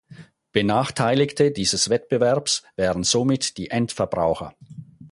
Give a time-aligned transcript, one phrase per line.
[0.51, 4.55] Benachteiligte dieses Wettbewerbs wären somit die Endverbraucher.